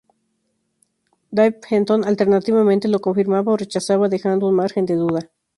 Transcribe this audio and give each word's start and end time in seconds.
Dave 1.29 1.59
Fenton 1.61 2.03
alternativamente 2.03 2.87
lo 2.87 2.97
confirmaba 3.01 3.51
o 3.51 3.55
rechazaba 3.57 4.09
dejando 4.09 4.47
un 4.47 4.55
margen 4.55 4.87
de 4.87 4.95
duda. 4.95 5.29